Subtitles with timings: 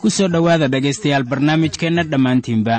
[0.00, 2.76] ku soo dhowaada dhegaystayaal barnaamijkeenna dhammaantiinba.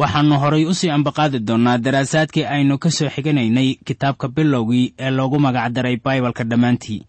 [0.00, 5.38] Waxaannu horay u sii ambaqaadi doonnaa daraasaadkii aynu ka soo xiganaynay kitaabka bilowgii ee loogu
[5.40, 7.00] magacdaray baibalka dhammaantii.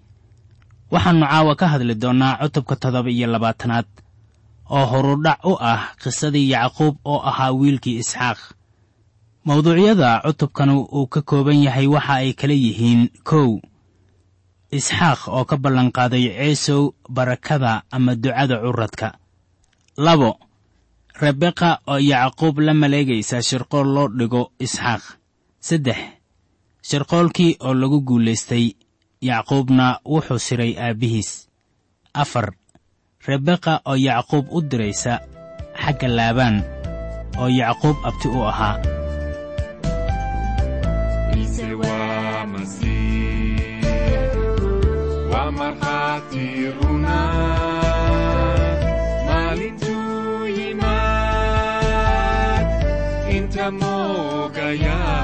[0.91, 3.85] Waxaannu caawa ka hadli doonnaa cutubka toddoba iyo labaatanaad
[4.69, 8.39] oo horudhac u ah qisadii yacquub oo ahaa wiilkii isxaaq.
[9.45, 13.59] Mawduucyada cutubkan uu ka kooban yahay waxa ay kala yihiin kow
[14.77, 16.81] isxaaq oo ka ballanqaaday ceesow
[17.15, 19.07] barakada ama ducada curadka
[20.05, 20.31] labo
[21.21, 25.03] rebeqa oo yacquub la maleegaysa shirqool loo dhigo isxaaq.
[25.67, 25.99] Saddex
[26.89, 28.65] shirqoolkii oo lagu guulaystay
[29.29, 31.31] yacquubna wuxuu siray aabbihiis
[32.21, 32.47] afar
[33.27, 35.13] rebeqa oo yacquub u diraysa
[35.81, 36.57] xagga laabaan
[37.41, 38.75] oo yacquub abti u ahaa
[45.57, 46.45] markhaati
[46.77, 47.17] runa
[49.27, 51.87] maalintuu yimaad
[53.37, 55.15] inta moogayaa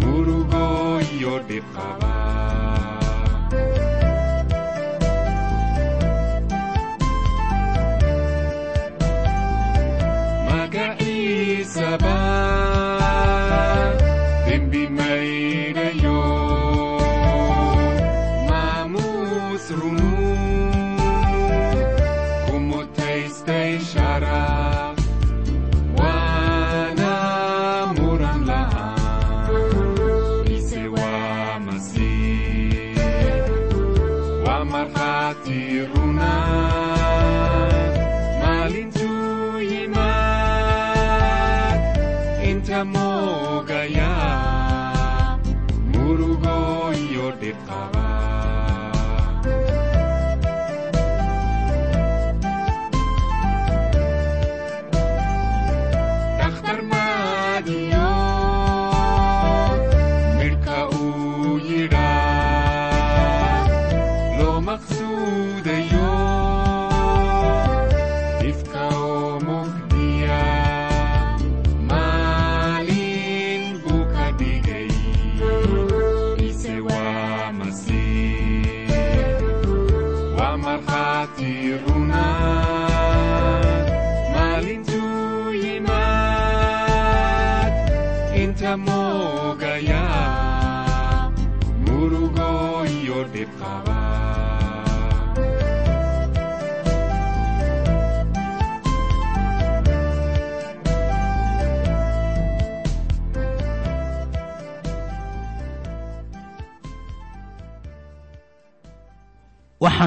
[0.00, 1.79] murugoo iyo dhibqa.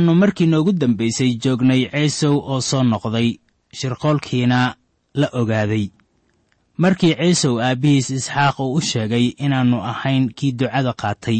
[0.03, 3.39] Waxaannu markii noogu dambaysay joognay ciisow oo soo noqday.
[3.73, 4.75] Shirqoolkiina
[5.13, 5.91] la ogaaday.
[6.77, 11.39] Markii ciisow aabbihiis isxaaq uu u sheegay inaannu ahayn kii ducada qaatay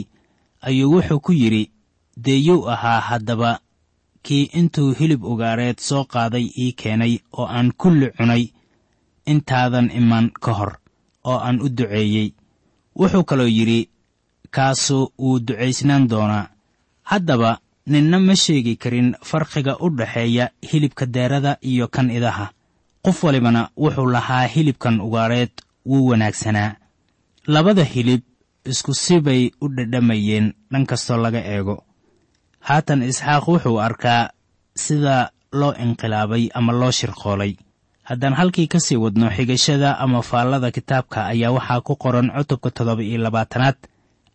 [0.62, 1.71] ayuu wuxuu ku yidhi
[2.18, 3.60] deeyow ahaa haddaba?
[4.24, 8.44] Kii intuu hilib ugaareed soo qaaday ii keenay oo aan kulli cunay.
[9.25, 10.74] Intaadan iman ka hor
[11.24, 12.33] oo aan u duceeyey.
[12.95, 13.89] Wuxuu kaloo yidhi
[14.51, 16.48] kaasu wuu ducaysnaan doonaa.
[17.04, 22.51] Haddaba ninna ma sheegi karin farqiga u dhaxeeya hilibka deerada iyo kan idaha.
[23.03, 25.51] Qof walibana wuxuu lahaa hilibkan ugaareed
[25.85, 26.75] wuu wanaagsanaa.
[27.47, 28.21] Labada hilib
[28.65, 31.83] isku sibay u dhadhamayeen dhan kastoo laga eego.
[32.59, 34.30] Haatan isxaaq wuxuu arkaa
[34.75, 37.56] sida loo inqilaabay ama loo shirqoolay.
[38.03, 43.03] Haddaan halkii ka sii wadno xigashada ama faallada kitaabka ayaa waxaa ku qoran cutubka toddoba
[43.03, 43.75] iyo labaatanaad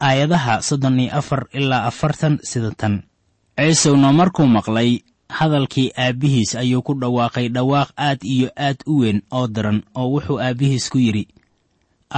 [0.00, 3.02] aayadaha soddon iyo afar ilaa afartan sida tan
[3.58, 4.90] ciisowna markuu maqlay
[5.28, 10.38] hadalkii aabbihiis ayuu ku dhawaaqay dhawaaq aad iyo aad u weyn oo daran oo wuxuu
[10.40, 11.24] aabbihiis ku yidhi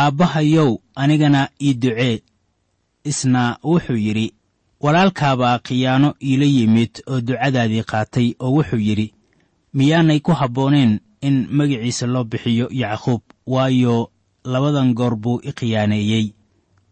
[0.03, 2.23] aabbahayow anigana ii ducee
[3.05, 4.27] isna wuxuu yidhi
[4.81, 9.07] walaalkaabaa khiyaano iila yimid oo ducadaadii qaatay oo wuxuu yidhi
[9.75, 14.11] miyaanay ku habbooneen in magiciisa loo bixiyo yacquub waayo
[14.45, 16.27] labadan goor buu i khiyaaneeyey.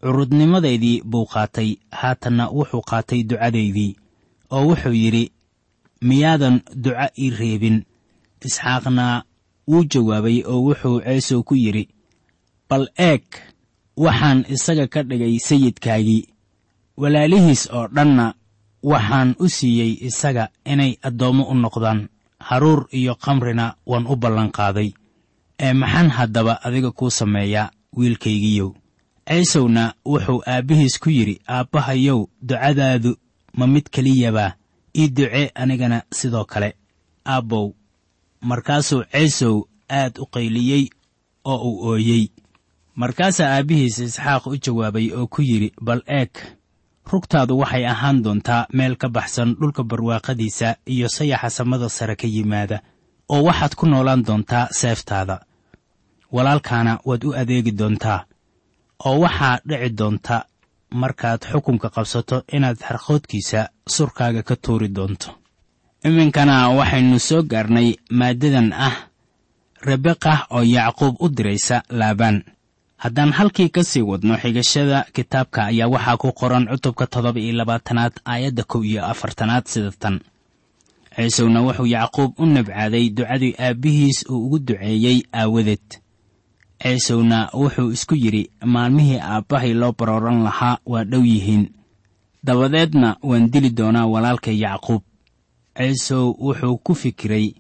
[0.03, 3.97] Curudnimadeydii buu qaatay haatanna wuxuu qaatay ducadaydii
[4.51, 5.25] oo wuxuu yidhi
[6.09, 7.77] miyaadan duca ii reebin.
[8.47, 9.07] Isxaaqna
[9.71, 11.85] wuu jawaabay oo wuxuu ceesow ku yidhi
[12.69, 13.25] bal eeg
[13.97, 16.23] waxaan isaga ka dhigay sayidkaagii.
[17.01, 18.27] Walaalihiis oo dhanna
[18.83, 22.09] waxaan u siiyey isaga inay addoommo u noqdaan.
[22.49, 24.91] Haruur iyo kamrina waan u ballanqaaday
[25.61, 28.71] ee maxaan haddaba adiga kuu sameeyaa wiilkaygiiyow?
[29.29, 33.11] Ciisowna wuxuu aabbihiis ku yidhi aabbahayow ducadaadu
[33.59, 34.51] ma mid keliyabaa
[35.01, 36.71] ii ducee anigana sidoo kale.
[37.33, 37.67] Aabbow
[38.51, 39.57] markaasuu ciisow
[40.01, 40.85] aad u qayliyey
[41.45, 42.25] oo uu ooyey.
[43.01, 46.31] Markaasaa aabbihiis isxaaq u jawaabay oo ku yidhi bal eeg
[47.13, 52.79] rugtaadu waxay ahaan doontaa meel ka baxsan dhulka barwaaqadiisa iyo sayaxa samada sare ka yimaada
[53.29, 55.37] oo waxaad ku noolaan doontaa seeftaada.
[56.33, 58.21] Walaalkaana waad u adeegi doontaa
[59.05, 60.37] oo waxaa dhici doonta
[60.91, 65.31] markaad xukunka qabsato inaad xarqoodkiisa surkaaga ka tuuri doonto.
[66.05, 68.97] Iminkana waxaynu soo gaarnay maaddadan ah
[69.83, 72.43] rebeqa oo yacquub u diraysa laabaan
[72.97, 78.13] haddaan halkii ka sii wadno xigashada kitaabka ayaa waxaa ku qoran cutubka toddoba iyo labaatanaad
[78.25, 80.21] aayadda kow iyo afartanaad sida tan.
[81.17, 85.87] Ciisowna wuxuu yacquub u nabcaaday ducadii aabbihiis uu ugu duceeyey aawadeed
[86.83, 91.65] ciisowna wuxuu isku yidhi maalmihii aabbahay loo barooran lahaa waa dhow yihiin.
[92.45, 95.03] Dabadeedna waan dili doonaa walaalka yacquub.
[95.77, 97.55] Ciisow wuxuu ku fikiray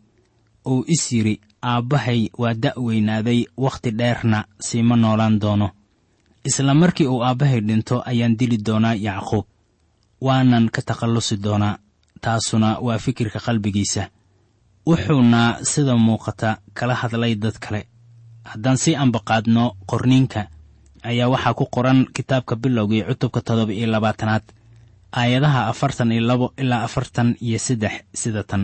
[0.66, 5.70] uu is yidhi aabbahay waa da' weynaaday wakhti dheerna siima noolaan doono.
[6.44, 9.44] Isla markii uu aabbahay dhinto ayaan dili doonaa yacquub
[10.20, 11.78] waanan ka takhallusi doonaa
[12.20, 14.08] taasuna waa fikirka qalbigiisa.
[14.86, 17.86] Wuxuuna sida muuqata kala hadlay dad kale
[18.50, 20.40] haddaan sii ambaqaadno qorniinka
[21.10, 24.44] ayaa waxaa ku qoran kitaabka bilowgii cutubka toddoba iyo labaatanaad
[25.20, 28.62] aayadaha afartan iyo labo ilaa afartan iyo saddex sida tan.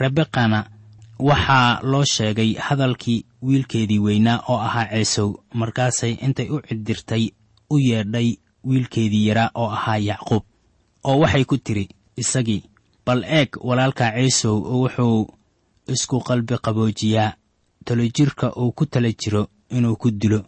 [0.00, 0.60] Rebeqana
[1.18, 7.24] waxaa loo sheegay hadalkii wiilkeedii weynaa oo ahaa ceesow markaasay intay u cidirtay
[7.70, 8.28] u yeedhay
[8.68, 10.42] wiilkeedii yaraa oo ahaa yacquub
[11.04, 12.62] oo waxay ku tidhi isagii
[13.06, 15.26] bal eeg walaalkaa ciisow wuxuu
[15.94, 17.32] isku qalbi qaboojiyaa
[17.86, 20.40] talojirka uu ku tala jiro inuu ku dilo.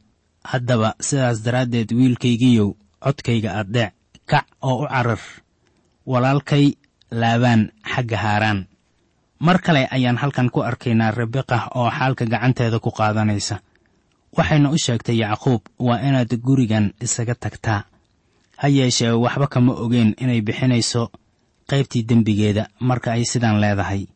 [0.45, 2.71] Haddaba sidaas daraaddeed wiilkaygiiyow
[3.05, 3.93] codkayga addeec
[4.27, 5.21] kac oo u carar.
[6.07, 6.75] Walaalkay
[7.11, 8.67] laabaan xagga haaraan.
[9.41, 13.61] Mar kale ayaan halkan ku arkaynaa rebeqa oo xaalka gacanteeda ku qaadanaysa.
[14.37, 17.85] Waxayna u sheegtay yacquub waa inaad gurigan isaga tagtaa.
[18.57, 21.11] Ha yeeshee waxba kama ogeen inay bixinayso
[21.71, 24.07] qaybtii dembigeeda marka ay sidaan leedahay.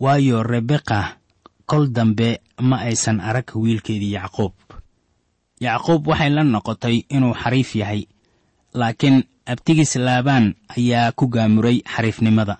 [0.00, 1.16] Waayo rebeqa
[1.66, 4.52] kol dambe ma aysan arag wiilkeedii yacquub.
[5.60, 8.02] Yacquub waxay la noqotay inuu xariif yahay
[8.74, 9.16] laakiin
[9.46, 12.58] abtigiis laabaan ayaa ku gaamuray xariifnimada.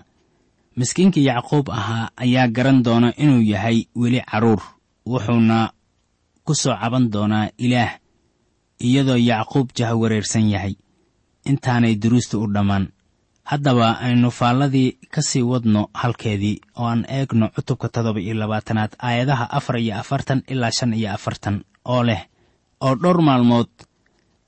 [0.77, 4.63] Miskiinkii yacquub ahaa ayaa garan doona inuu yahay weli carruur
[5.07, 5.73] wuxuuna
[6.45, 7.93] ku soo caban doonaa ilaah
[8.81, 10.75] iyadoo yacquub jahwareersan yahay.
[11.45, 12.89] Intaanay duruusta u dhammaan
[13.51, 19.51] haddaba aynu faalladii ka sii wadno halkeedii oo aan eegno cutubka toddoba iyo labaatanaad aayadaha
[19.59, 22.23] afar iyo afartan ilaa shan iyo afartan oo leh
[22.81, 23.71] oo dhowr maalmood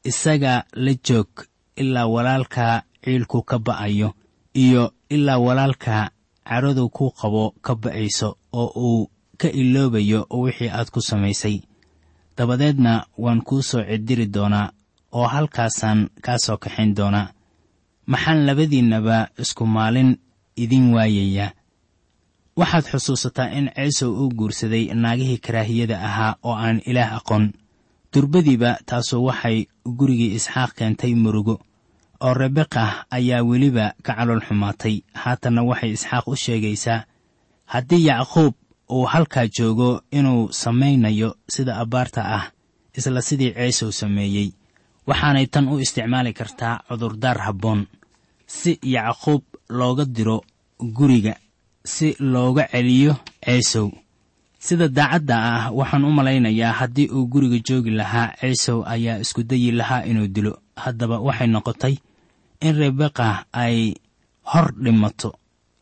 [0.04, 1.28] isaga la joog
[1.76, 4.08] ilaa walaalkaa ciilku ka ba'ayo
[4.54, 6.10] iyo ilaa walaalka
[6.48, 9.10] caradu ku qabo ka ba'ayso oo uu
[9.40, 11.60] ka iloobayo wixii aad ku samaysay.
[12.36, 14.70] Dabadeedna waan kuu soo cidiri doonaa
[15.12, 17.28] oo halkaasaan kaa soo kaxayn doonaa
[18.06, 20.10] maxaan labadiinnaba isku maalin
[20.62, 21.50] idin waayayaa
[22.60, 27.44] waxaad xusuusataa in ciisow uu guursaday naagihii karaahiyada ahaa oo aan ilaah aqoon.
[28.12, 29.58] Durbadiiba taasu waxay
[29.98, 31.56] gurigii isxaaq keentay murugo
[32.26, 32.84] oo rebeqa
[33.16, 34.94] ayaa weliba ka calool xumaatay.
[35.22, 37.04] Haatanna waxay isxaaq u sheegaysaa
[37.72, 38.54] haddii yacquub
[38.90, 42.44] uu halkaa joogo inuu samaynayo sida abbaarta ah
[42.98, 44.48] isla sidii ceesow sameeyey
[45.08, 47.86] waxaanay tan u isticmaali kartaa cudurdaar habboon.
[48.46, 49.42] Si yacquub
[49.78, 50.38] looga diro
[50.80, 51.34] guriga
[51.84, 53.88] si looga celiyo ceesow
[54.58, 59.70] sida daacadda ah waxaan u malaynayaa haddii uu guriga joogi lahaa ciisow ayaa isku dayi
[59.72, 60.52] lahaa inuu dilo.
[60.76, 61.94] Haddaba waxay noqotay
[62.60, 63.94] in rebeqa ay
[64.50, 65.30] hor dhimato.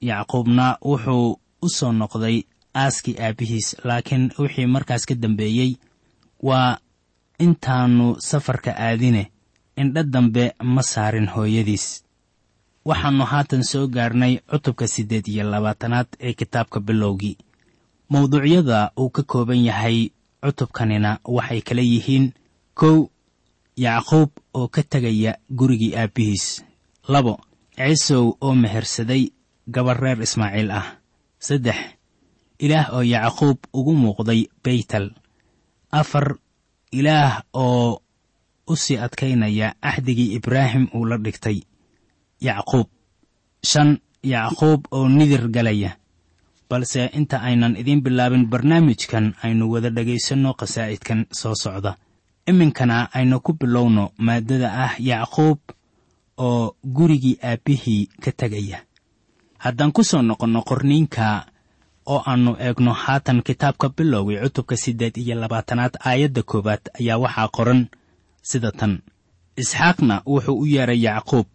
[0.00, 2.36] Yacquubna wuxuu u soo noqday
[2.74, 5.70] aaskii aabbihiis laakiin wixii markaas ka dambeeyey
[6.42, 6.78] waa
[7.38, 9.30] intaannu safarka aadine
[9.76, 12.04] indha dambe ma saarin hooyadiis.
[12.84, 17.36] Waxaannu haatan soo gaarnay cutubka siddeed iyo labaatanaad ee kitaabka bilowgii.
[18.10, 20.10] Mawduucyada uu ka kooban yahay
[20.42, 22.32] cutubkanina waxay kala yihiin
[22.74, 23.08] kow
[23.76, 26.64] yacquub oo ka tegaya gurigii aabbihiis.
[27.08, 27.40] Labo
[27.76, 29.32] ciisow oo mehersaday
[29.68, 30.86] gabar reer ismaaciil ah.
[31.38, 31.76] Saddex
[32.58, 35.10] ilaah oo yacquub ugu muuqday beytel
[35.90, 36.36] afar
[37.00, 38.00] ilaah oo
[38.66, 41.58] u sii adkaynaya axdigii ibraahim uu la dhigtay
[42.40, 42.86] yacquub.
[43.70, 45.96] Shan yacquub oo nidir galaya.
[46.70, 51.92] Balse inta aynan idiin bilaabin barnaamijkan aynu wada dhegaysanno qasaa'idkan soo socda.
[52.50, 55.58] Iminkana aynu ku bilowno maaddada ah yacquub
[56.38, 58.78] oo gurigii aabbihii ka tegaya
[59.58, 61.46] haddaan ku soo noqonno qorniinka
[62.06, 67.80] oo aannu eegno haatan kitaabka bilowgii cutubka siddeed iyo labaatanaad aayadda koowaad ayaa waxaa qoran
[68.42, 68.92] sida tan.
[69.56, 71.46] Isxaaqna wuxuu u yeedhay yacquub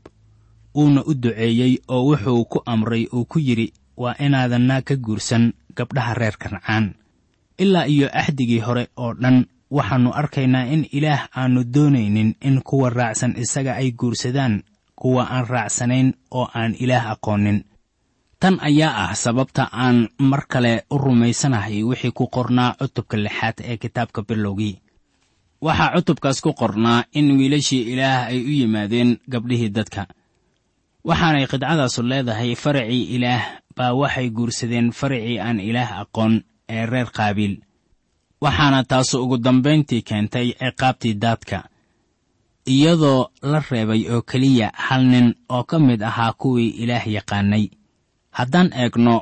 [0.76, 6.14] wuuna u duceeyey oo wuxuu ku amray uu ku yidhi waa inaadanna ka guursan gabdhaha
[6.14, 6.86] reer kancaan
[7.58, 13.36] ilaa iyo axdigii hore oo dhan waxaannu arkaynaa in ilaah aannu doonaynin in kuwa raacsan
[13.44, 14.64] isaga ay guursadaan
[14.96, 17.64] kuwa aan raacsanayn oo aan ilaah aqoonin
[18.40, 23.78] tan ayaa ah sababta aan mar kale u rumaysanahay wixii ku qornaa cutubka lixaad ee
[23.78, 24.80] kitaabka bilowgii.
[25.62, 30.08] Waxaa cutubkaas ku qornaa in wiilashii ilaah ay u yimaadeen gabdhihii dadka.
[31.04, 33.44] Waxaanay qidcadaasu leedahay faracii ilaah
[33.76, 36.34] baa waxay guursadeen faracii aan ilaah aqoon
[36.70, 37.56] ee reer qaabiil
[38.42, 41.60] waxaana taasu ugu dambayntii keentay ciqaabtii daadka.
[42.74, 47.66] Iyadoo la reebay oo keliya hal nin oo ka mid ahaa kuwii ilaah yaqaanay
[48.38, 49.16] haddaan eegno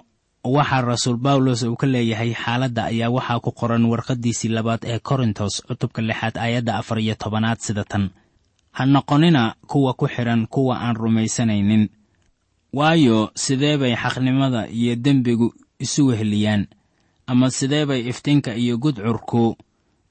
[0.44, 5.54] waxaa rasuul bawlos uu ka leeyahay xaaladda ayaa waxaa ku qoran warqaddiisii labaad ee korintos
[5.68, 8.10] cutubka lixaad aayadda afar iyo tobanaad sida tan.
[8.72, 11.90] Ha noqonina kuwa ku xidhan kuwa aan rumaysanaynin.
[12.74, 16.68] Waayo sidee bay xaqnimada iyo dembigu isu weheliyaan
[17.28, 19.58] ama sidee bay iftiinka iyo gudcurku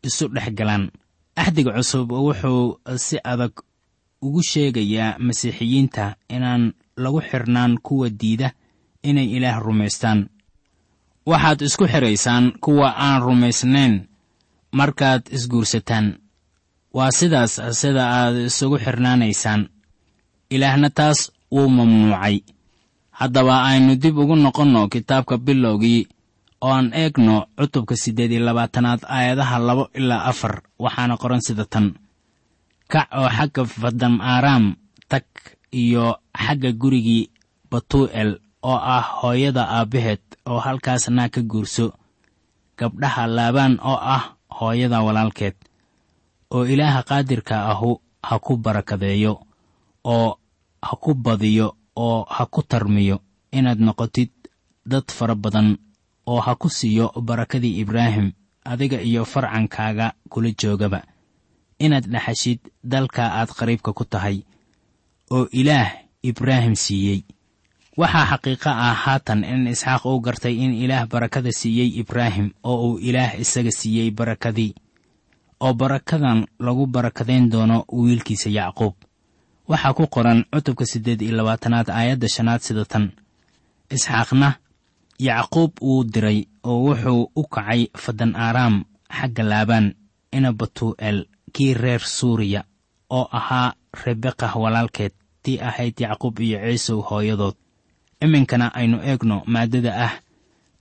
[0.02, 0.90] isu dhex galaan?
[1.36, 3.52] Axdiga cusub wuxuu si adag
[4.22, 8.52] ugu sheegayaa masiixiyiinta inaan lagu xidhnaan kuwa diida
[9.10, 10.20] inay ilaah rumaystaan.
[11.30, 13.94] Waxaad isku xidhaysaan kuwa aan rumaysnayn
[14.78, 16.06] markaad isguursataan.
[16.96, 19.62] Waa sidaas sida aad isugu xidhnaanaysaan
[20.54, 21.18] ilaahna taas
[21.52, 22.36] wuu mamnuucay.
[23.18, 26.00] Haddaba aynu dib ugu noqonno kitaabka bilowgii
[26.60, 31.86] oo eegno cutubka siddeed iyo labaatanaad aayadaha labo ilaa afar waxaana qoran sida tan.
[32.92, 34.64] Kac oo xagga fadam aaraam
[35.10, 35.24] tag
[35.72, 36.04] iyo
[36.44, 37.30] xagga gurigii
[37.70, 38.30] batuu'el
[38.68, 41.86] oo ah hooyada aabbaheed oo halkaasna ka guurso.
[42.78, 44.24] Gabdhaha laabaan oo ah
[44.58, 45.56] hooyada walaalkeed
[46.54, 47.90] oo ilaaha qaadirka ahu
[48.28, 49.32] ha ku barakadeeyo
[50.04, 50.28] oo
[50.86, 53.16] ha ku badiyo oo ha ku tarmiyo
[53.52, 54.30] inaad noqotid
[54.90, 55.68] dad fara badan
[56.26, 58.32] oo ha ku siiyo barakadii ibraahim
[58.64, 61.00] adiga iyo farcankaaga kula joogaba.
[61.78, 64.44] Inaad dhaxashid dalka aad qariibka ku tahay
[65.30, 65.90] oo ilaah
[66.22, 67.20] ibraahim siiyey
[68.00, 72.98] waxaa xaqiiqo ah haatan in isxaaq uu gartay in ilaah barakada siiyey ibraahim oo uu
[73.08, 74.72] ilaah isaga siiyey barakadii
[75.64, 78.94] oo barakadan lagu barakadayn doono wiilkiisa yacquub.
[79.68, 83.04] Waxaa ku qoran cutubka siddeed iyo labaatanaad aayadda shanaad sida tan.
[83.90, 84.48] Isxaaqna
[85.18, 86.38] yacquub wuu diray
[86.68, 88.84] oo wuxuu u kacay fadan aaraam
[89.18, 89.86] xagga laabaan
[90.36, 91.18] ina batuu'el
[91.54, 92.60] kii reer suuriya
[93.10, 93.74] oo ahaa
[94.04, 95.12] rebeqah walaalkeed
[95.42, 97.56] tii ahayd yacquub iyo ciisow hooyadood
[98.24, 100.12] iminkana aynu eegno maaddada ah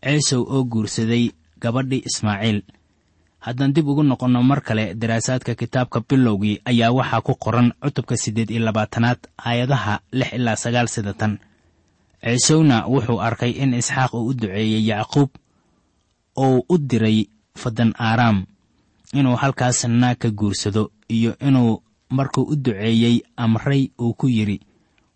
[0.04, 2.62] ciisow oo guursaday gabadhii ismaaciil.
[3.46, 8.50] Haddaan dib ugu noqonno mar kale daraasaadka kitaabka bilowgii ayaa waxaa ku qoran cutubka siddeed
[8.50, 11.38] iyo labaatanaad aayadaha lix ilaa sagaal sida tan
[12.24, 15.30] ciisowna wuxuu arkay in isxaaq uu u duceeyey yacquub
[16.36, 17.28] ou u diray
[17.62, 18.46] fadan aaraam
[19.14, 24.60] inuu halkaas naag ka guursado iyo inuu markuu u duceeyey amray uu ku yidhi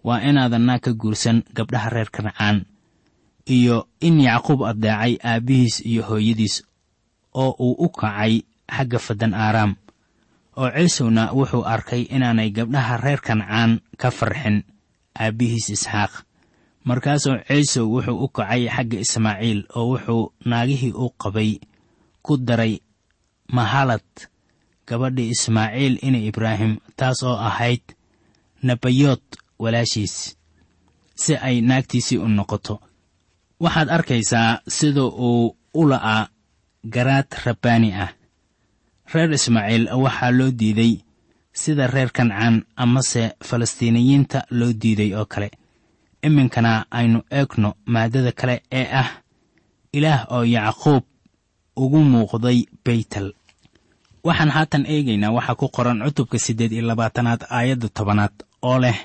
[0.04, 2.58] waa inaadan naag ka guursan gabdhaha reer kancaan
[3.56, 6.56] iyo in yacquub addeecay aabbihiis iyo hooyadiis
[7.34, 8.34] oo uu u kacay
[8.76, 9.72] xagga faddan aaraam
[10.60, 14.58] oo ciisowna wuxuu arkay inaanay gabdhaha reer kancaan ka farxin
[15.20, 16.12] aabbihiis isxaaq.
[16.88, 21.52] Markaasuu ciisow wuxuu u kacay xagga ismaaciil oo wuxuu naagihii u qabay
[22.26, 22.74] ku daray
[23.56, 24.06] mahalad
[24.88, 27.84] gabadhii ismaaciil ina ibraahim taas oo ahayd
[28.64, 29.24] nabayood
[29.60, 30.36] walaashiis
[31.16, 32.80] si ay naagtiisii u noqoto.
[33.60, 36.28] Waxaad arkaysaa sida uu u la'aa
[36.94, 38.10] garaad rabbaani ah.
[39.14, 40.94] Reer ismaaciil waxaa loo diiday
[41.54, 45.52] sida reer kancaan amase falastiiniyiinta loo diiday oo kale.
[46.24, 49.10] Iminkana aynu eegno maaddada kale ee ah
[49.94, 51.04] ilaah oo yacquub
[51.76, 53.34] ugu muuqday beytel.
[54.24, 58.98] Waxaan haatan eegaynaa waxaa ku qoran cutubka siddeed iyo labaatanaad aayadda tobanaad oo leh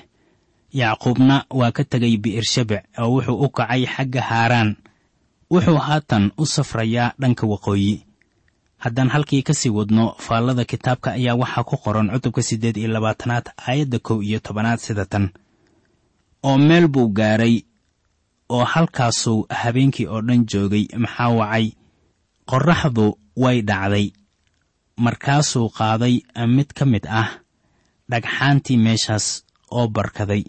[0.79, 4.69] yacquubna waa ka tegay bi'ershabec oo wuxuu u kacay xagga haaraan.
[5.51, 7.95] Wuxuu haatan u safrayaa dhanka waqooyi.
[8.83, 13.45] Haddaan halkii ka sii wadno faallada kitaabka ayaa waxaa ku qoran cutubka siddeed iyo labaatanaad
[13.67, 15.25] aayadda kow iyo tobanaad sida tan.
[16.43, 17.55] Oo meel buu gaaray
[18.49, 21.65] oo halkaasuu habeenkii oo dhan joogay maxaa wacay?
[22.49, 23.05] Qorraxdu
[23.43, 24.07] way dhacday.
[24.97, 26.15] Markaasuu qaaday
[26.55, 27.29] mid ka mid ah
[28.11, 29.25] dhagxaantii meeshaas
[29.71, 30.43] oo barkaday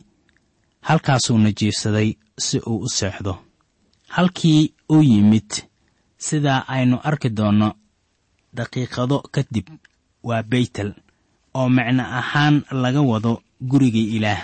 [0.88, 3.38] halkaasuuna jiifsaday si uu u seexdo.
[4.08, 5.50] Halkii uu yimid
[6.18, 7.68] sidaa aynu arki doonno
[8.56, 9.66] daqiiqado kadib
[10.28, 10.90] waa beytel
[11.54, 14.42] oo micno ahaan laga wado gurigii ilaah.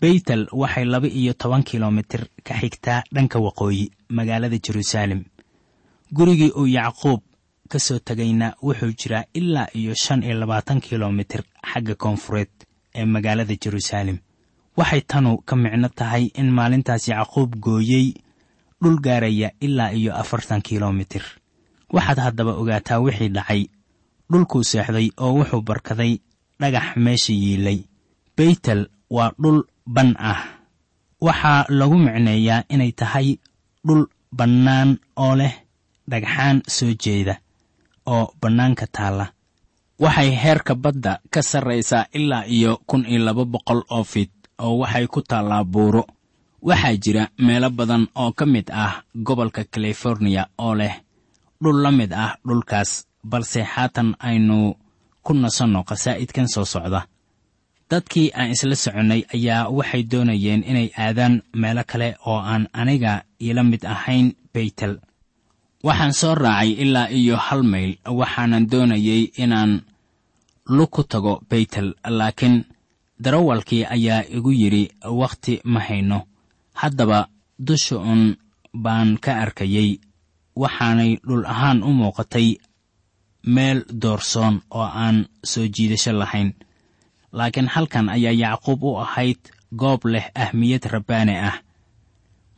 [0.00, 5.24] Beytel waxay laba iyo toban kilomitir ka xigtaa dhanka waqooyi magaalada jeruusaalem
[6.12, 7.20] gurigii uu yacquub
[7.70, 12.50] ka soo tegayna wuxuu jiraa ilaa iyo shan iyo labaatan kilomitir xagga koonfureed
[12.94, 14.18] ee magaalada jeruusaalem
[14.78, 18.06] waxay tanu ka micno tahay in maalintaas yacquub gooyey
[18.82, 21.22] dhul gaaraya ilaa iyo afartan kilomitir.
[21.94, 23.62] Waxaad haddaba ogaataa wixii dhacay.
[24.30, 26.12] Dhulkuu seexday oo wuxuu barkaday
[26.60, 27.78] dhagax meesha yiilay.
[28.36, 30.40] Beytel waa dhul ban ah.
[31.20, 33.28] Waxaa lagu micneeyaa inay tahay
[33.86, 34.02] dhul
[34.38, 35.54] bannaan oo leh
[36.10, 37.34] dhagxaan soo jeeda
[38.06, 39.26] oo bannaanka taalla.
[40.02, 44.30] Waxay heerka badda ka sarraysaa ilaa iyo kun iyo laba boqol oo fiid
[44.64, 46.02] oo waxay ku taallaa buuro.
[46.68, 48.94] Waxaa jira meelo badan oo ka mid ah
[49.26, 50.94] gobolka californiya oo leh
[51.62, 52.90] dhul la mid ah dhulkaas
[53.30, 54.56] balse haatan aynu
[55.24, 57.00] ku nasanno khasaa'idkan soo socda.
[57.90, 63.12] Dadkii aan isla soconnay ayaa waxay doonayeen inay aadaan meelo kale oo aan aniga
[63.44, 64.94] iila mid ahayn beytel
[65.86, 69.72] waxaan soo raacay ilaa iyo hal mayl waxaanan doonayey inaan
[70.76, 72.56] lug ku tago beytel laakiin
[73.24, 74.84] darawalkii ayaa igu yidhi
[75.20, 76.18] wakhti ma hayno.
[76.80, 78.36] Haddaba dusha un
[78.84, 79.90] baan ka arkayey
[80.62, 82.48] waxaanay dhul ahaan u muuqatay
[83.54, 85.16] meel doorsoon oo aan
[85.50, 86.50] soo jiidasho lahayn.
[87.32, 89.40] Laakiin halkan ayaa yacquub u ahayd
[89.80, 91.56] goob leh ahmiyad rabbaani ah.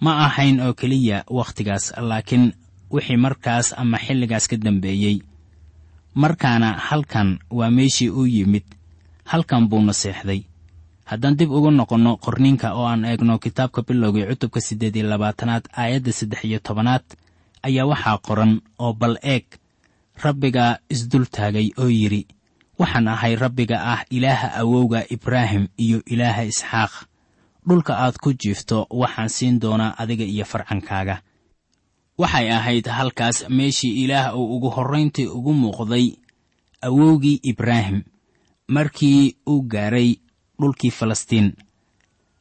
[0.00, 2.52] Ma ahayn oo keliya wakhtigaas laakiin
[2.94, 5.16] wixii markaas ama xilligaas ka dambeeyey.
[6.14, 8.64] Markaana halkan waa meeshii uu yimid
[9.24, 10.40] halkan buuna seexday
[11.10, 16.12] haddaan dib ugu noqonno qorniinka oo aan eegno kitaabka bilowgii cutubka siddeed iyo labaatanaad aayadda
[16.12, 17.04] saddex iyo tobanaad
[17.66, 19.44] ayaa waxaa qoran oo bal eeg
[20.24, 22.22] rabbigaa isdul taagay oo yidhi
[22.78, 26.92] waxaan ahay rabbiga ah ilaaha awowga ibraahim iyo ilaaha isxaaq.
[27.68, 31.16] Dhulka aad ku jiifto waxaan siin doonaa adiga iyo farcankaaga.
[32.18, 36.06] Waxay ahayd halkaas meeshii ilaah uu ugu horrayntii ugu muuqday
[36.82, 38.02] awowgii ibraahim
[38.68, 40.10] markii uu gaaray
[40.60, 41.52] dhulkii falastiin.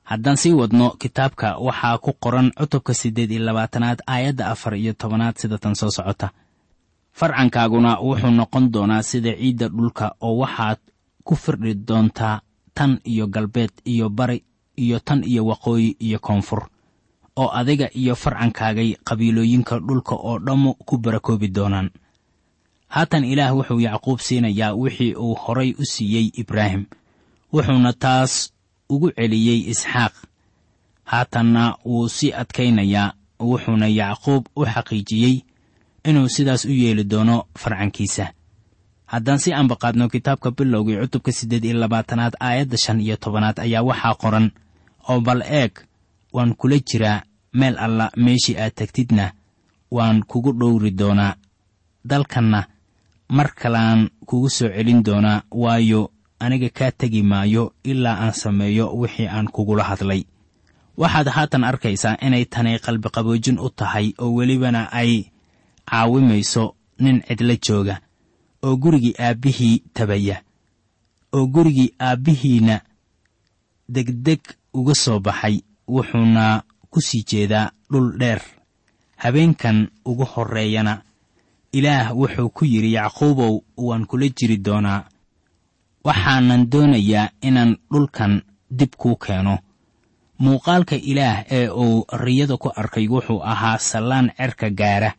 [0.04, 5.36] Haddaan sii wadno kitaabka waxaa ku qoran cutubka siddeed iyo labaatanaad aayadda afar iyo tobanaad
[5.38, 6.30] sida tan soo socota.
[7.12, 10.78] Farcankaaguna wuxuu noqon doonaa sida ciidda dhulka oo waxaad
[11.24, 12.42] ku firdhi doontaa
[12.74, 14.44] tan iyo galbeed iyo bari
[14.78, 16.62] iyo tan iyo waqooyi iyo koonfur
[17.36, 21.90] oo adiga iyo farcankaagay qabiilooyinka dhulka oo dhammu ku barakoobi doonaan.
[22.88, 26.86] Haatan ilaah wuxuu yacquub siinayaa wixii uu horay u siiyey ibraahim
[27.54, 28.34] wuxuuna taas
[28.90, 30.14] ugu celiyey isxaaq.
[31.12, 35.36] Haatanna wuu sii adkaynayaa wuxuuna yacquub u xaqiijiyey
[36.08, 38.26] inuu sidaas u yeeli doono farcankiisa.
[39.06, 44.16] Haddaan si ambaqaadno kitaabka bilowgii cutubka siddeed iyo labaatanaad aayadda shan iyo tobanaad ayaa waxaa
[44.22, 44.52] qoran
[45.10, 45.72] oo bal eeg
[46.34, 47.22] waan kula jiraa
[47.54, 49.32] meel alla meeshii aad tegtidna
[49.92, 51.36] waan kugu dhowri doonaa.
[52.06, 52.66] Dalkanna
[53.30, 56.12] mar kalaan kugu soo celin doonaa waayo
[56.46, 60.22] aniga kaa tegi maayo ilaa aan sameeyo wixii aan kugula hadlay.
[60.98, 65.12] Waxaad haatan arkaysaa inay tani qalbiqaboojin u tahay oo welibana ay
[65.90, 67.96] caawimayso nin cidla jooga
[68.66, 70.38] oo gurigii aabbihii tabaya
[71.36, 72.76] oo gurigii aabbihiina
[73.90, 74.42] degdeg
[74.74, 75.56] uga soo baxay
[75.88, 78.42] wuxuuna ku sii jeedaa dhul dheer.
[79.18, 81.02] Habeenkan ugu horreeyana
[81.72, 85.04] ilaah wuxuu ku yidhi yacquubow waan kula jiri doonaa
[86.04, 88.42] waxaanan doonayaa inaan dhulkan
[88.80, 89.58] dib kuu keeno.
[90.44, 95.12] Muuqaalka ilaah ee uu riyada ku arkay wuxuu ahaa sallaan cerka gaara.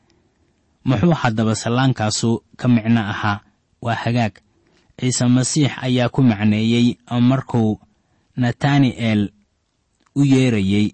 [0.85, 3.41] Muxuu haddaba sallaankaasu ka micno ahaa
[3.85, 4.35] waa hagaag.
[5.01, 7.81] Ciise masiix ayaa ku macneeyey markuu
[8.37, 9.31] natani'el
[10.17, 10.93] u yeerayey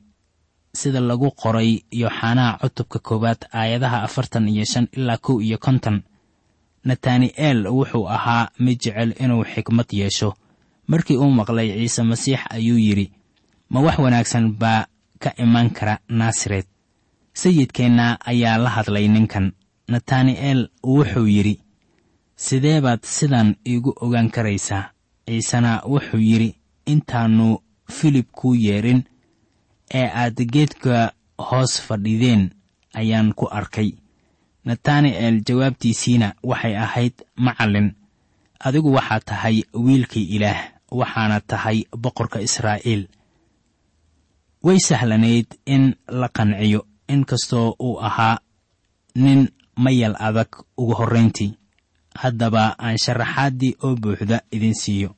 [0.75, 6.03] sida lagu qoray yooxanaha cutubka koowaad aayadaha afartan iyo shan ilaa kow iyo konton
[6.85, 10.35] natani'el wuxuu ahaa mid jecel inuu xikmad yeesho.
[10.87, 13.13] Markii uu maqlay ciise masiix ayuu yidhi
[13.71, 14.87] ma wax wanaagsan baa
[15.23, 16.67] ka iman kara naasaret
[17.33, 19.53] sayidkeenna ayaa la hadlay ninkan.
[19.89, 21.61] Natani'el wuxuu yidhi
[22.37, 24.91] sidee baad sidan iigu ogaan karaysaa?
[25.27, 27.59] Ciisena wuxuu yidhi intaannu
[27.91, 29.05] filib kuu yeedhin
[29.95, 32.51] ee aad geedka hoos fadhideen
[32.95, 33.91] ayaan ku arkay
[34.65, 37.89] natani'el jawaabtiisiina waxay ahayd macallin
[38.67, 43.03] adigu waxaad tahay wiilkii ilaah waxaana tahay boqorka israa'iil.
[44.63, 48.39] Way sahlanayd in la qanciyo inkastoo uu ahaa
[49.15, 51.57] nin mayal adag ugu horrayntii.
[52.21, 55.15] Haddaba aan sharaxaaddii oo buuxda idin siiyo.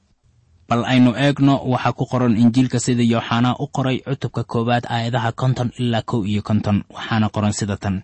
[0.68, 5.72] Bal aynu eegno waxaa ku qoran injiilka sida yooxanaa u qoray cutubka koowaad aayadaha konton
[5.78, 8.02] ilaa kow iyo konton waxaana qoran sida tan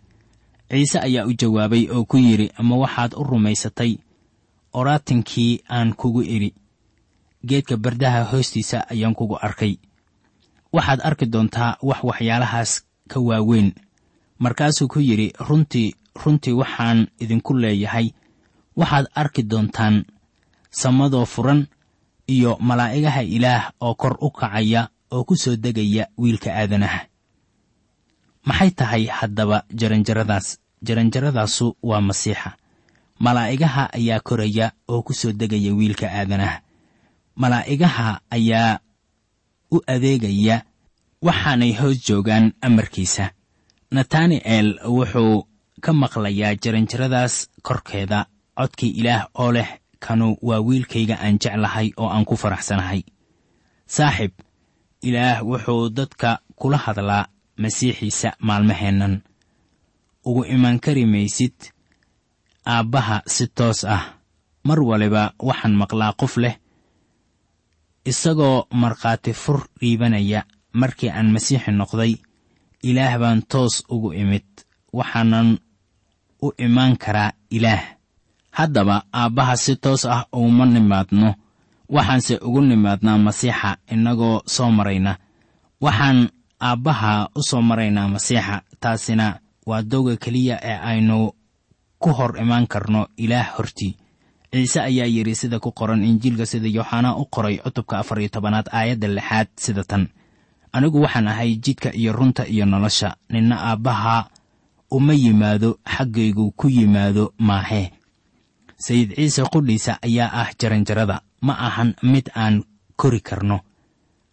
[0.71, 3.93] ciise ayaa u jawaabay oo ku yidhi ma waxaad u rumaysatay
[4.73, 6.55] oraatinkii aan kugu idhi
[7.47, 9.77] geedka bardaha hoostiisa ayaan kugu arkay.
[10.73, 13.73] Waxaad arki doontaa wax waxyaalahaas ka waaweyn.
[14.39, 18.11] Markaasuu ku yidhi runtii runtii waxaan idinku leeyahay.
[18.77, 20.05] Waxaad arki doontaan
[20.71, 21.67] samadoo furan
[22.29, 27.08] iyo malaa'igaha ilaah oo kor u kacaya oo ku soo degaya wiilka aadanaha
[28.49, 30.47] maxay tahay haddaba jaranjaradaas?
[30.87, 32.51] Jaranjaradaasu waa masiixa.
[33.25, 36.59] Malaa'igaha ayaa koraya oo ku soo degaya wiilka aadanaha.
[37.43, 38.79] Malaa'igaha ayaa
[39.75, 40.57] u adeegaya
[41.27, 43.25] waxaanay hoos joogaan amarkiisa.
[43.95, 45.47] Natani'el wuxuu
[45.85, 47.35] ka maqlayaa jaranjaradaas
[47.67, 48.27] korkeeda.
[48.59, 49.69] Codkii ilaah oo leh
[50.05, 53.03] kanu waa wiilkayga aan jeclahay oo aan ku faraxsanahay.
[53.87, 54.33] Saaxib
[55.03, 57.27] ilaah wuxuu dadka kula hadlaa
[57.63, 59.15] masiixiisa maalmaheennan.
[60.29, 61.55] Ugu iman kari maysid
[62.67, 64.05] aabbaha si toos ah.
[64.67, 66.57] Mar waliba waxaan maqlaa qof leh
[68.11, 70.41] isagoo markhaati fur dhiibanaya
[70.81, 72.13] markii aan masiixi noqday.
[72.89, 74.47] Ilaah baan toos ugu imid
[74.93, 75.49] waxaanan
[76.43, 77.83] u imaan karaa ilaah.
[78.59, 81.35] Haddaba aabbaha si toos ah uguma nimaadno
[81.95, 85.13] waxaanse ugu nimaadnaa masiixa innagoo soo marayna.
[85.85, 86.19] Waxaan
[86.61, 88.63] aabbaha u soo maraynaa masiixa.
[88.81, 91.33] Taasina waa dowga keliya ee aynu
[91.99, 93.97] ku hor imaan karno ilaah hortii.
[94.53, 98.69] Ciise ayaa yidhi sida ku qoran injiilka sida yooxanaa u qoray cutubka afar iyo tobanaad
[98.73, 100.09] aayadda lixaad sida tan.
[100.73, 103.17] Anigu waxaan ahay jidka iyo runta iyo nolosha.
[103.29, 104.29] Ninna aabbaha
[104.91, 107.91] uma yimaado xaggaygu ku yimaado maahee
[108.77, 111.21] sayid ciise qudhiisa ayaa ah jaranjarada.
[111.41, 112.65] Ma ahan mid aan
[112.97, 113.61] kori karno.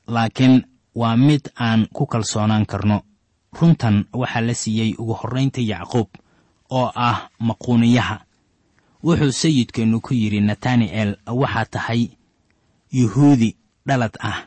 [0.08, 0.64] Laakiin
[0.96, 3.02] waa mid aan ku kalsoonaan karno.
[3.60, 6.08] Runtan waxaa la siiyey ugu horraynta yacquub
[6.70, 8.18] oo ah maquuniyaha.
[9.04, 12.02] Wuxuu sayidkeennu ku yidhi natani'el waxaa tahay
[12.92, 13.50] yuhuudi
[13.88, 14.40] dhalad ah.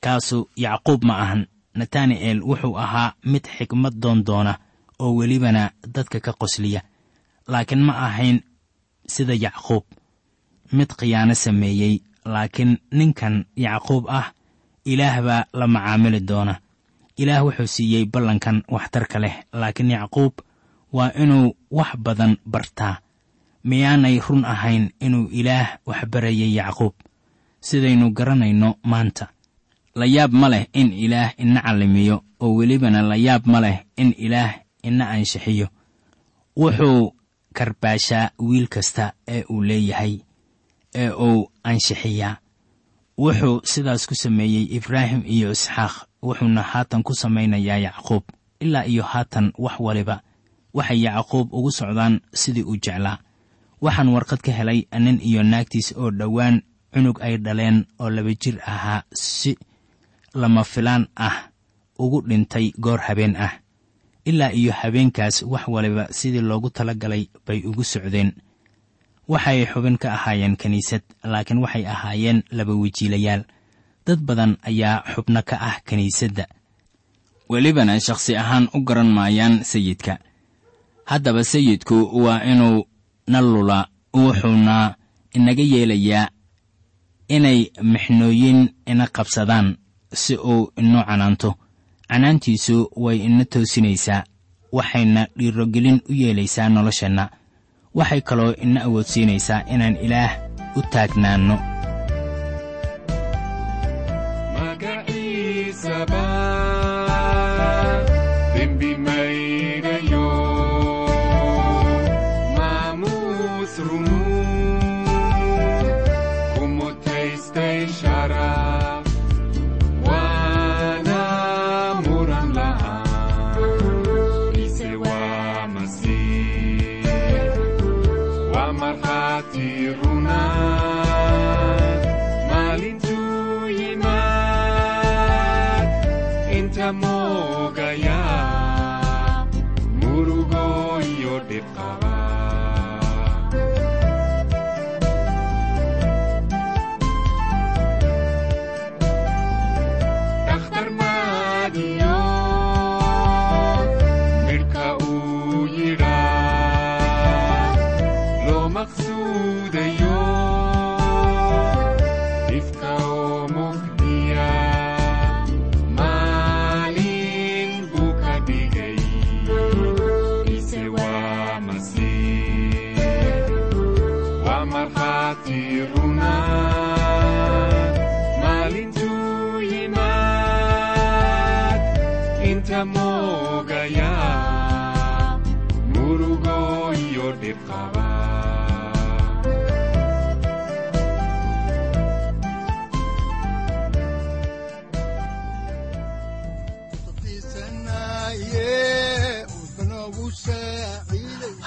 [0.00, 1.46] Kaasu yacquub ma ahan.
[1.74, 4.58] Natani'el wuxuu ahaa mid xikmad doon doona
[4.98, 6.80] oo welibana dadka ka qosliya.
[7.48, 8.40] Laakiin ma ahayn
[9.06, 9.84] sida yacquub.
[10.72, 14.32] Mid khiyaano sameeyey laakiin ninkan yacquub ah
[14.92, 16.54] ilaah baa la macaamili doona.
[17.22, 20.32] Ilaah wuxuu siiyey ballankan waxtarka leh laakiin yacquub
[20.96, 22.94] waa inuu wax badan bartaa.
[23.68, 26.94] Miyaanay run ahayn inuu ilaah wax barayay yacquub.
[27.60, 29.26] Sidaynu garanayno maanta
[29.98, 34.14] la yaab ma leh in ilaah ina callimiyo oo welibana la yaab ma leh in
[34.18, 34.52] ilaah
[34.88, 35.66] ina anshixiyo.
[36.56, 37.14] Wuxuu
[37.54, 40.14] karbaashaa wiil kasta ee uu leeyahay
[40.94, 42.36] ee uu anshixiyaa
[43.18, 48.22] wuxuu sidaas ku sameeyey ibraahim iyo isxaaq wuxuuna haatan ku samaynayaa yacquub
[48.64, 50.16] ilaa iyo haatan wax waliba.
[50.74, 53.18] Waxay yacquub ugu socdaan sidii uu jeclaa.
[53.80, 58.56] Waxaan warqad ka helay nin iyo naagtiis oo dhowaan cunug ay dhaleen oo laba jir
[58.72, 59.56] ahaa si
[60.34, 61.50] lama filaan ah
[61.98, 63.52] ugu dhintay goor habeen ah.
[64.24, 68.32] Ilaa iyo habeenkaas wax waliba sidii loogu tala galay bay ugu socdeen
[69.28, 73.42] waxay xubin ka ahaayeen kiniisad laakiin waxay ahaayeen laba wajiilayaal.
[74.06, 76.44] Dad badan ayaa xubno ka ah kiniisadda
[77.50, 80.18] welibana shakhsi ahaan u garan maayaan sayidka.
[81.04, 82.84] Haddaba sayidku waa inuu
[83.28, 84.94] na lula wuxuuna
[85.36, 86.28] inaga yeelayaa
[87.28, 89.76] inay mixnooyin ina qabsadaan
[90.12, 91.50] si uu inoo canaanto.
[92.08, 94.24] Canaantiisu way ina toosinaysaa
[94.72, 97.24] waxayna dhiirogelin u yeelaysaa nolosheenna
[97.94, 100.32] waxay kaloo ina awoodsiinaysaa inaan ilaah
[100.78, 101.56] u taagnaanno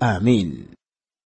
[0.00, 0.75] aamiin